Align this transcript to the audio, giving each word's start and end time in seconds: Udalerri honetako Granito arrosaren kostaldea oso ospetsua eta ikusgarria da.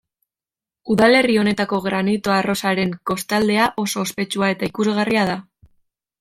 Udalerri 0.93 1.35
honetako 1.41 1.79
Granito 1.87 2.33
arrosaren 2.37 2.95
kostaldea 3.11 3.69
oso 3.85 4.03
ospetsua 4.09 4.53
eta 4.57 4.73
ikusgarria 4.73 5.29
da. 5.33 5.39